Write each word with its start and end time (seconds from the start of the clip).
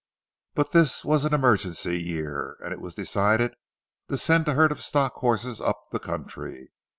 But 0.55 0.71
this 0.71 1.05
was 1.05 1.25
an 1.25 1.33
emergency 1.35 2.01
year, 2.01 2.57
and 2.63 2.73
it 2.73 2.81
was 2.81 2.95
decided 2.95 3.53
to 4.09 4.17
send 4.17 4.47
a 4.47 4.55
herd 4.55 4.71
of 4.71 4.81
stock 4.81 5.13
horses 5.17 5.61
up 5.61 5.79
the 5.91 5.99
country. 5.99 6.71